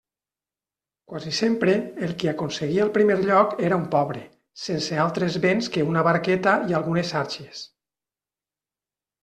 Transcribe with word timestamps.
Quasi 1.11 1.33
sempre, 1.39 1.75
el 2.07 2.15
qui 2.23 2.31
aconseguia 2.31 2.87
el 2.87 2.93
primer 2.95 3.19
lloc 3.27 3.53
era 3.69 3.79
un 3.81 3.85
pobre, 3.97 4.25
sense 4.63 4.99
altres 5.05 5.39
béns 5.47 5.71
que 5.77 5.87
una 5.93 6.05
barqueta 6.11 6.57
i 6.73 6.79
algunes 6.81 7.13
xàrcies. 7.15 7.65